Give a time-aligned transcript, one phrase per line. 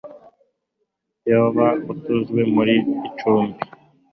[1.29, 2.75] yoba atunzwe muri
[3.07, 3.59] icumbi